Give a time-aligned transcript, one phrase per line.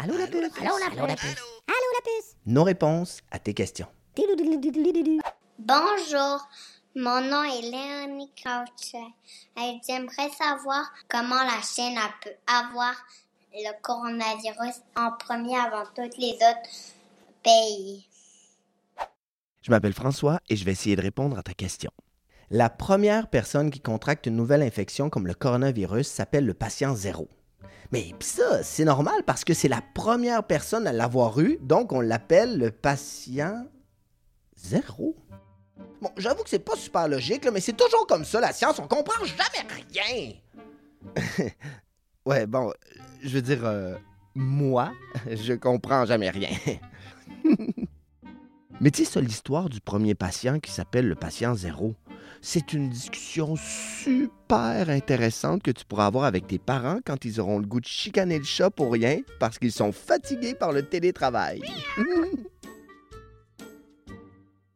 [0.00, 1.26] Allô la puce Allô la puce
[1.66, 3.88] Allô la puce Nos réponses à tes questions.
[5.58, 6.48] Bonjour,
[6.94, 9.12] mon nom est Léonie Crouchet.
[9.60, 12.94] Et j'aimerais savoir comment la Chine a pu avoir
[13.52, 16.70] le coronavirus en premier avant tous les autres
[17.42, 18.06] pays.
[19.62, 21.90] Je m'appelle François et je vais essayer de répondre à ta question.
[22.50, 27.28] La première personne qui contracte une nouvelle infection comme le coronavirus s'appelle le patient zéro.
[27.90, 32.00] Mais ça, c'est normal parce que c'est la première personne à l'avoir eu, donc on
[32.00, 33.66] l'appelle le patient
[34.56, 35.16] zéro.
[36.02, 38.86] Bon, j'avoue que c'est pas super logique, mais c'est toujours comme ça, la science, on
[38.86, 40.32] comprend jamais rien.
[42.26, 42.72] ouais, bon,
[43.22, 43.96] je veux dire, euh,
[44.34, 44.92] moi,
[45.30, 46.50] je comprends jamais rien.
[48.80, 51.94] mais tu sais, ça, l'histoire du premier patient qui s'appelle le patient zéro,
[52.40, 57.58] c'est une discussion super intéressante que tu pourras avoir avec tes parents quand ils auront
[57.58, 61.62] le goût de chicaner le chat pour rien parce qu'ils sont fatigués par le télétravail.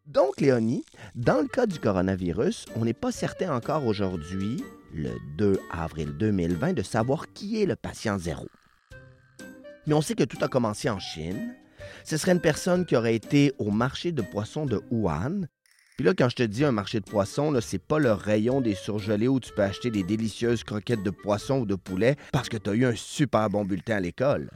[0.07, 5.59] Donc, Léonie, dans le cas du coronavirus, on n'est pas certain encore aujourd'hui, le 2
[5.71, 8.47] avril 2020, de savoir qui est le patient zéro.
[9.87, 11.55] Mais on sait que tout a commencé en Chine.
[12.05, 15.47] Ce serait une personne qui aurait été au marché de poissons de Wuhan.
[15.97, 18.75] Puis là, quand je te dis un marché de poissons, c'est pas le rayon des
[18.75, 22.57] surgelés où tu peux acheter des délicieuses croquettes de poisson ou de poulet parce que
[22.57, 24.51] tu as eu un super bon bulletin à l'école.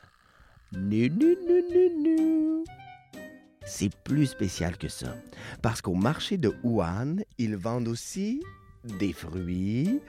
[3.65, 5.15] C'est plus spécial que ça.
[5.61, 8.41] Parce qu'au marché de Wuhan, ils vendent aussi
[8.98, 10.01] des fruits,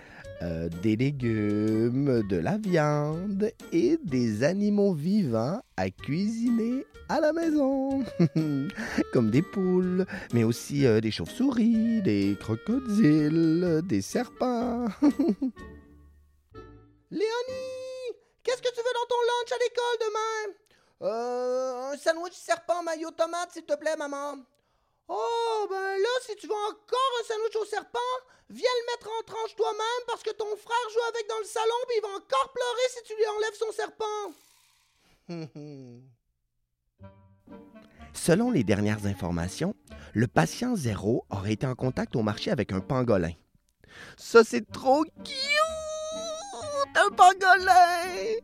[0.42, 8.04] euh, des légumes, de la viande et des animaux vivants à cuisiner à la maison.
[9.14, 14.86] Comme des poules, mais aussi euh, des chauves-souris, des crocodiles, des serpents.
[17.10, 20.54] Léonie, qu'est-ce que tu veux dans ton lunch à l'école demain?
[21.02, 24.38] Euh, un sandwich serpent maillot tomate, s'il te plaît, maman.
[25.10, 28.00] Oh, ben là, si tu veux encore un sandwich au serpent,
[28.50, 31.76] viens le mettre en tranche toi-même parce que ton frère joue avec dans le salon
[31.88, 34.34] puis il va encore pleurer si tu lui enlèves son serpent.
[38.14, 39.76] Selon les dernières informations,
[40.14, 43.34] le patient zéro aurait été en contact au marché avec un pangolin.
[44.18, 45.34] Ça, c'est trop cute!
[46.96, 48.40] Un pangolin!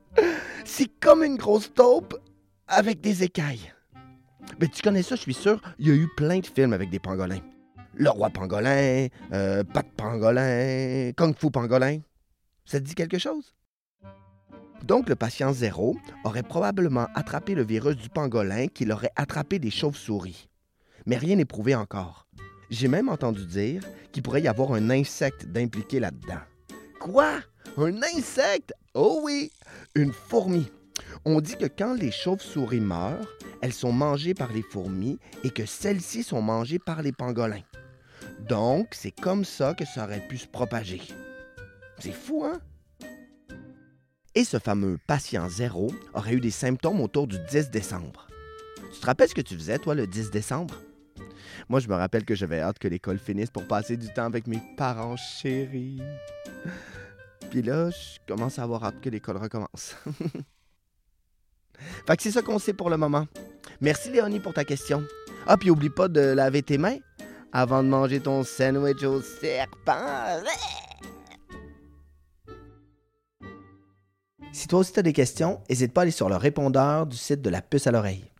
[0.66, 2.16] C'est comme une grosse taupe
[2.68, 3.74] avec des écailles.
[4.64, 5.60] Mais tu connais ça, je suis sûr.
[5.78, 7.42] Il y a eu plein de films avec des pangolins.
[7.96, 12.00] Le roi pangolin, euh, Pat pangolin, Kung Fu pangolin.
[12.64, 13.54] Ça te dit quelque chose?
[14.82, 19.70] Donc, le patient zéro aurait probablement attrapé le virus du pangolin qu'il aurait attrapé des
[19.70, 20.48] chauves-souris.
[21.06, 22.26] Mais rien n'est prouvé encore.
[22.70, 26.40] J'ai même entendu dire qu'il pourrait y avoir un insecte d'impliqué là-dedans.
[27.02, 27.42] Quoi?
[27.76, 28.72] Un insecte?
[28.94, 29.52] Oh oui!
[29.94, 30.72] Une fourmi.
[31.26, 33.28] On dit que quand les chauves-souris meurent,
[33.62, 37.64] elles sont mangées par les fourmis et que celles-ci sont mangées par les pangolins.
[38.50, 41.02] Donc, c'est comme ça que ça aurait pu se propager.
[42.00, 42.60] C'est fou, hein?
[44.36, 48.28] Et ce fameux patient zéro aurait eu des symptômes autour du 10 décembre.
[48.94, 50.82] Tu te rappelles ce que tu faisais, toi, le 10 décembre?
[51.70, 54.48] Moi, je me rappelle que j'avais hâte que l'école finisse pour passer du temps avec
[54.48, 56.02] mes parents chéris.
[57.50, 59.96] Puis là, je commence à avoir hâte que l'école recommence.
[62.08, 63.28] Fait que c'est ça qu'on sait pour le moment.
[63.82, 65.04] Merci Léonie pour ta question.
[65.48, 66.98] Ah, puis oublie pas de laver tes mains
[67.52, 70.42] avant de manger ton sandwich au serpent.
[74.52, 77.18] Si toi aussi tu as des questions, n'hésite pas à aller sur le répondeur du
[77.18, 78.32] site de la puce à l'oreille.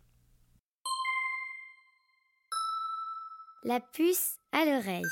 [3.64, 5.02] La puce à l'oreille.